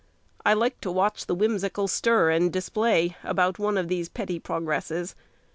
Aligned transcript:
I 0.43 0.55
like 0.55 0.81
to 0.81 0.91
watch 0.91 1.27
the 1.27 1.35
whimsical 1.35 1.87
stir 1.87 2.31
and 2.31 2.51
display 2.51 3.17
about 3.23 3.59
one 3.59 3.77
of 3.77 3.87
these 3.87 4.09
petty 4.09 4.39
progresses. 4.39 5.13